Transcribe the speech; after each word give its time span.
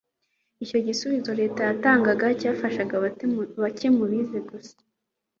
icyo 0.63 0.77
gisubizo 0.87 1.29
leta 1.41 1.61
yatangaga 1.69 2.25
cyafashaga 2.39 2.93
bake 3.03 3.25
gusa 3.61 3.87
mu 3.97 4.05
bize 4.11 4.37